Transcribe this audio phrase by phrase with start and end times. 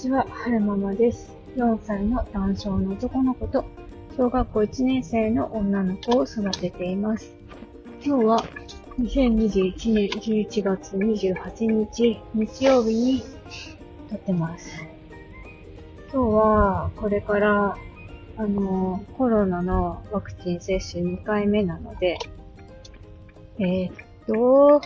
[0.00, 1.30] ちは、はるままです。
[1.56, 3.66] 4歳の男性の男の子と、
[4.16, 7.34] 小学校1年生の女の子を育てています。
[8.02, 8.44] 今日は、
[8.98, 13.22] 2021年11月28日、日曜日に
[14.08, 14.70] 撮ってます。
[16.10, 17.76] 今日は、これから、
[18.38, 22.16] あの、コロナのワクチン接種2回目なので、
[23.58, 23.94] えーっ
[24.26, 24.80] と、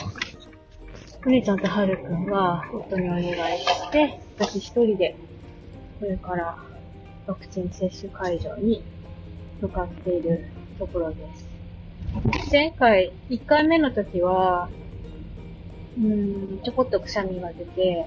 [1.27, 5.17] お姉ちゃんとはるくんは夫にお願いして、私一人で
[5.99, 6.59] これから
[7.27, 8.85] ワクチン接種会場に
[9.63, 10.45] 向かっている
[10.79, 11.49] ところです。
[12.53, 14.69] 前回、1回目の時は、
[15.97, 18.07] うん、ちょこっとくしゃみが出て、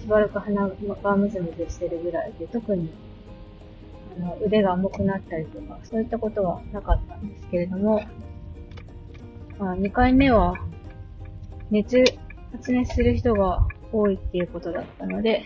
[0.00, 2.88] しばらく鼻がムズムズしてるぐらいで、特に
[4.16, 8.00] あの腕が重くなったりとか、そういったことはなかったんですけれども、
[9.58, 10.54] まあ、2回目は
[11.72, 12.04] 熱、
[12.54, 15.44] 発熱する人が多いっていうことだったので、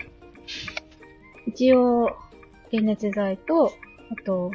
[1.47, 2.15] 一応、
[2.69, 3.73] 解熱剤と、
[4.11, 4.51] あと、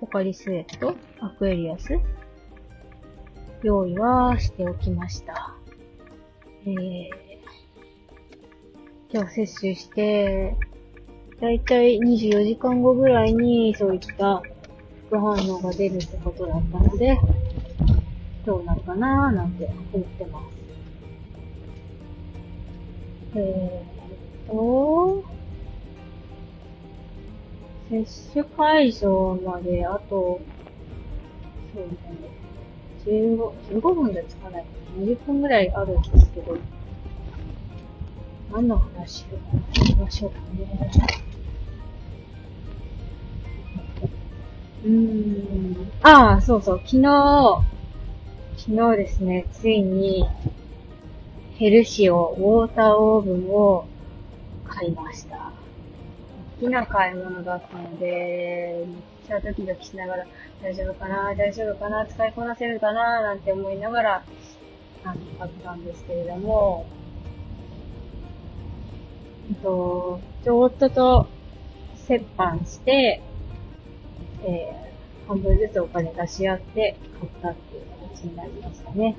[0.00, 1.98] ポカリスエット、アクエリアス、
[3.64, 5.56] 用意はしておきました。
[6.66, 7.08] えー、
[9.12, 10.56] 今日接種して、
[11.40, 14.40] だいたい24時間後ぐらいにそういった
[15.08, 17.18] 副反応が出るってことだったので、
[18.46, 20.67] どうなるかなーなんて思ってます。
[23.34, 25.24] えーっと、
[27.90, 30.40] 接種会場まであと、
[31.74, 31.88] そうで
[33.04, 34.64] すね、15、15分で着かない。
[34.98, 36.58] 20分ぐらいあるんですけど、
[38.52, 40.90] 何の話をしましょうかね。
[44.84, 45.92] うーん。
[46.02, 47.62] ああ、そうそう、昨日、
[48.56, 50.26] 昨日ですね、ついに、
[51.58, 53.84] ヘルシオウォーターオーブンを
[54.64, 55.50] 買いました。
[56.60, 58.96] 好きな買い物だったので、めっ
[59.26, 60.26] ちゃドキドキしながら、
[60.62, 64.24] 大丈夫かな大丈夫かな使いこなせるかななんて思いながら、
[65.04, 66.86] あの、買ったんですけれども、
[69.50, 71.26] えっと、ちょ夫と
[72.08, 73.20] 折半して、
[74.44, 77.82] えー、半分ずつお金出し合って買ったっていう
[78.14, 79.16] 形になりましたね。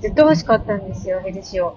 [0.00, 1.76] ずっと欲しかったんですよ、ヘルシオ。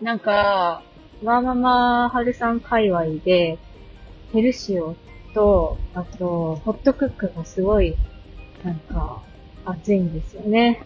[0.00, 0.82] なんか、
[1.22, 3.58] ワーママハルさん界隈で、
[4.32, 4.96] ヘルシオ
[5.34, 7.94] と、あと、ホットクックがすごい、
[8.64, 9.22] なんか、
[9.64, 10.82] 熱いんですよね。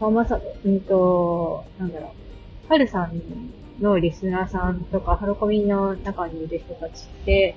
[0.00, 2.12] ワーマさん、うんと、なんだろ
[2.66, 3.22] う、ハルさん
[3.80, 7.54] のリスナーさんとか、ハロコミの中にいる人たちって、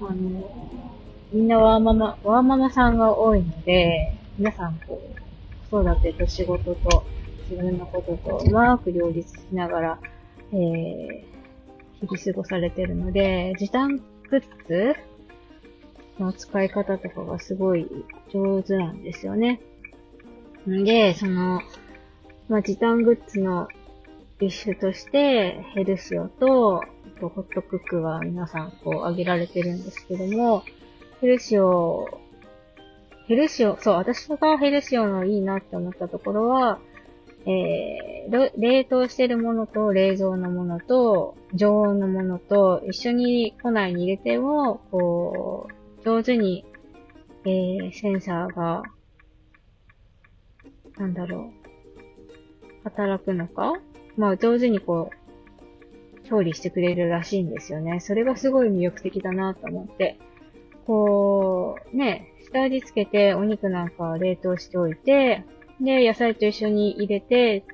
[0.00, 0.70] あの、
[1.32, 7.04] みんなワーママ、ワーママさんが多いので、皆さんこう、子育てと仕事と
[7.48, 9.98] 自分のこととうまく両立しながら、
[10.52, 11.24] えー、
[12.00, 14.02] 日々過ごされてるので、時短グ
[14.32, 14.96] ッズ
[16.18, 17.88] の使い方とかがすごい
[18.32, 19.60] 上手なんですよね。
[20.68, 21.60] んで、その、
[22.48, 23.68] まあ、時短グッズの
[24.40, 26.82] 一種として、ヘルシオと、
[27.20, 30.64] とホットクックが皆さんこう挙げられてるんですけども、
[31.20, 32.20] ヘルシオ、
[33.26, 36.78] ヘルシオ、そう、私がヘルシオのいいなって思ったところは、
[37.48, 45.68] えー、冷凍してるものと冷蔵のものと常温のものと一緒に庫内に入れても、こ
[46.00, 46.64] う、上手に、
[47.44, 48.82] えー、センサーが、
[50.98, 53.74] なんだろう、働くのか？
[54.16, 55.10] まあ、上手にこ
[56.24, 58.00] う、調理してくれるらしいんですよね。
[58.00, 60.18] それがすごい魅力的だなと思って。
[60.84, 65.44] こう、ね、下味つけてお肉なんか冷凍しておいて、
[65.80, 67.64] で、野菜と一緒に入れて、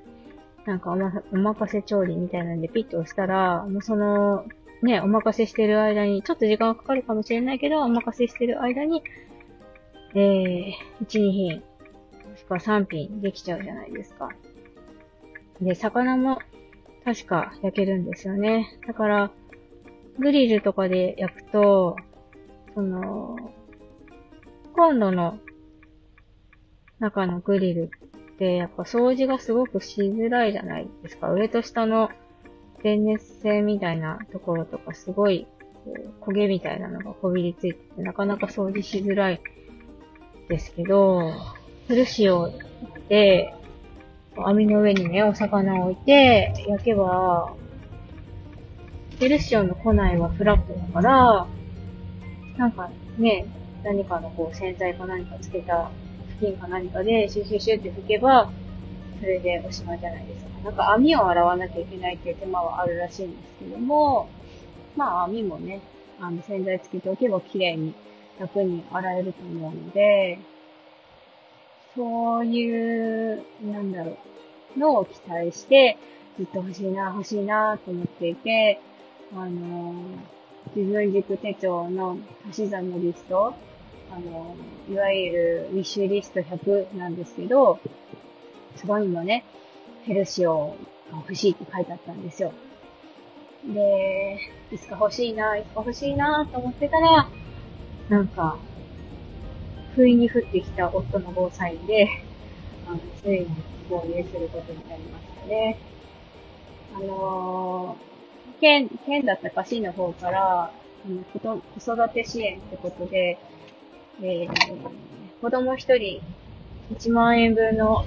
[0.64, 4.44] なんかおま、お任せ調理みたいなんでピッと押したら、もうその、
[4.82, 9.02] ね、お任せしてる間に、ちょっと時間がかかるかもしれないけど、お任せしてる間に、
[10.14, 11.62] えー、1、2品、
[12.30, 14.31] もしくは3品できちゃうじゃないですか。
[15.60, 16.38] で、魚も
[17.04, 18.78] 確か焼けるんですよね。
[18.87, 19.31] だから、
[20.19, 21.96] グリルとかで焼くと、
[22.75, 23.37] その、
[24.75, 25.38] コンロの
[27.02, 27.90] 中のグリル
[28.34, 31.32] ってやっぱ掃除がすごくしづらいじゃないですか。
[31.32, 32.10] 上と下の
[32.84, 35.49] 電熱線みたいなところとかすごい
[36.20, 39.40] 焦げみたいなのがこびりついててなかなか掃除しづらい
[40.49, 41.32] ですけど、
[41.88, 42.52] フルシオ
[43.08, 43.52] で
[44.37, 47.52] 網の上にね、お魚を置いて焼けば、
[49.19, 51.46] ヘルシオの庫内はフラットだから、
[52.56, 52.88] なんか
[53.19, 53.46] ね、
[53.82, 55.90] 何かのこう洗剤か何かつけた
[56.42, 58.50] 巾か何かでシュシュシュって拭けば、
[59.20, 60.50] それでおしまいじゃないですか。
[60.64, 64.28] なんか網を洗わなきゃいけないっていう手間はあるらしいんですけども、
[64.96, 65.80] まあ網もね、
[66.20, 67.94] あの洗剤つけておけば綺麗に
[68.40, 70.38] 楽に洗えると思うので、
[71.94, 74.16] そういう、なんだろ
[74.76, 75.98] う、のを期待して、
[76.38, 78.80] ずっと欲しいな、欲しいなと思っていて、
[79.34, 79.94] あの、
[80.74, 82.16] 自分軸手帳の
[82.48, 83.54] 足し算のリスト、
[84.14, 84.55] あの、
[84.91, 87.81] いわゆるウィッシュリスト100なんですけど、
[88.76, 89.44] そこにもね、
[90.05, 90.76] ヘルシオ
[91.11, 92.53] が欲しいって書いてあったんですよ。
[93.64, 94.38] で、
[94.70, 97.29] いつか欲しいな、いつか欲しいなと思ってたら、
[98.11, 98.59] なんか、
[99.94, 102.09] 不意に降ってきた夫の防災で、
[102.87, 103.47] あの、ついに
[103.88, 105.79] 購入することになりましたね。
[106.94, 110.73] あのー、県、県だったか市の方から、あ
[111.09, 113.38] の子育て支援ってことで、
[114.20, 116.20] えー、子供一人
[116.94, 118.05] 1万円分の、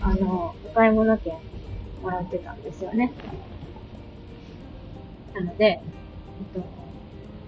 [0.00, 1.34] あの、お買い物券
[2.02, 3.12] もらってたんですよね。
[5.34, 6.68] なので、えっと、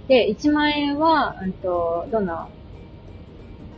[0.09, 2.49] で、1万円は、うんと、どんな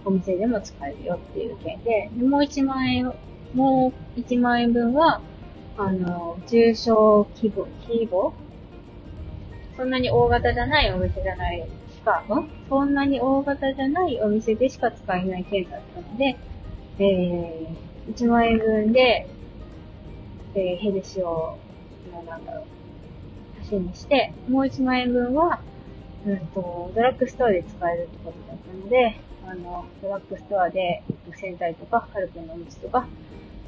[0.05, 3.12] お店でも使えるよっていう件で、でもう1万円、
[3.55, 5.21] もう1万円分は、
[5.76, 8.32] あの、重症規模、規模？
[9.76, 11.69] そんなに大型じゃないお店じゃない
[12.04, 16.36] か、んそんなに大型じゃないお店でしか使えない券だったので、
[16.98, 19.26] えー、1万円分で、
[20.54, 21.58] えー、ヘルシオ
[22.12, 22.64] の、なんだろう、
[23.60, 25.60] 足しにして、もう1万円分は、
[26.26, 31.02] うんと、ドラッグストアで使えるってことだったので、あの、ドラッグストアで
[31.36, 33.06] 洗剤とかカルピンのお水とか、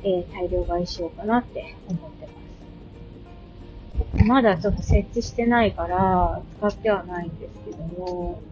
[0.05, 2.46] えー、大量買いしようかなって思ってます。
[4.27, 8.43] まだちょっと設置してないから、使ってはないんですけども、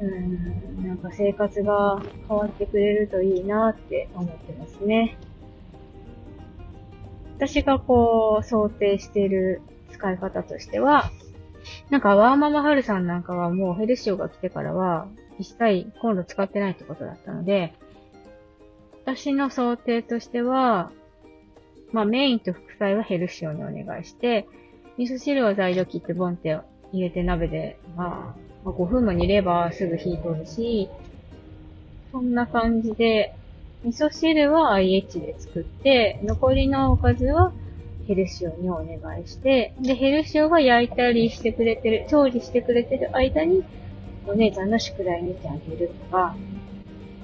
[0.00, 5.18] うん、なんか生活が変わってくれるといいなって思ってますね。
[7.36, 9.62] 私がこう、想定している
[9.92, 11.10] 使い方としては、
[11.88, 15.08] なんかワーママハルさんなんかはもうヘルシオが来てからは、
[15.38, 17.74] 一切今度使ってないってことだったので、
[19.04, 20.92] 私の想定としては、
[21.92, 24.46] まあメインと副菜はヘルシオにお願いして、
[24.96, 26.58] 味噌汁は材料切ってボンって
[26.92, 28.34] 入れて鍋で、ま
[28.64, 30.88] あ、5分も煮ればすぐ火通るし、
[32.12, 33.34] そんな感じで、
[33.84, 37.52] 味噌汁は IH で作って、残りのおかずは
[38.06, 43.62] ヘルシオにお願いして、で、ヘルシオが焼いたりしてくれてる、調理してくれてる間に、
[44.26, 46.36] お姉ちゃんの宿題見てあげるとか、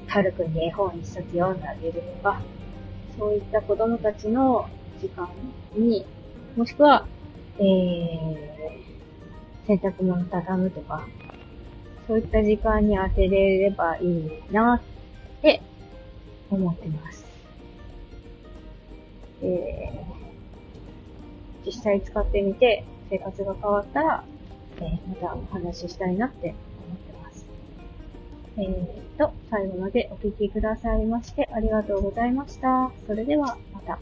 [0.07, 2.41] はるくんに絵本一冊読んであげるとか、
[3.19, 4.69] そういった子供たちの
[5.01, 5.29] 時間
[5.75, 6.05] に、
[6.57, 7.07] もしくは、
[7.59, 11.07] えー、洗濯物畳むとか、
[12.07, 14.81] そういった時間に当てれればいいなっ
[15.43, 15.63] て
[16.51, 17.25] 思ってます。
[19.43, 24.25] えー、実際使ってみて生活が変わったら、
[24.79, 26.55] えー、またお話ししたいなって。
[28.59, 32.91] えーと、最後までお聴きくださいましてありがとうございました。
[33.07, 33.99] それではまた。